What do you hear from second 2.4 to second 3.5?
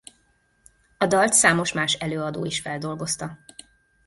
is feldolgozta.